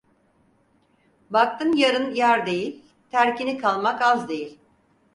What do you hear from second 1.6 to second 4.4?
yarın yar değil, terkini kalmak az